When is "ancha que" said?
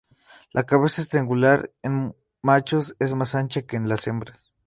3.35-3.75